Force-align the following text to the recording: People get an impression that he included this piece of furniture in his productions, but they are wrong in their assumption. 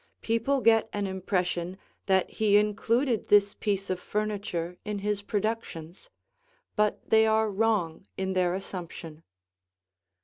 People 0.23 0.61
get 0.61 0.89
an 0.93 1.05
impression 1.05 1.77
that 2.07 2.27
he 2.27 2.57
included 2.57 3.27
this 3.27 3.53
piece 3.53 3.87
of 3.87 3.99
furniture 3.99 4.75
in 4.83 4.97
his 4.97 5.21
productions, 5.21 6.09
but 6.75 7.07
they 7.11 7.27
are 7.27 7.51
wrong 7.51 8.07
in 8.17 8.33
their 8.33 8.55
assumption. 8.55 9.21